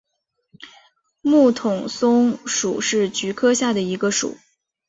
[1.21, 4.35] 木筒篙属是菊科下的一个属。